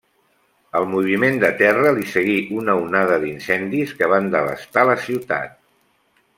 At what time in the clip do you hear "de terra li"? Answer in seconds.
1.43-2.07